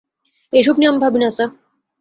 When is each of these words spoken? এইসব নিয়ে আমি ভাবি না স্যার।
এইসব 0.53 0.75
নিয়ে 0.77 0.89
আমি 0.91 0.99
ভাবি 1.03 1.19
না 1.19 1.29
স্যার। 1.29 1.49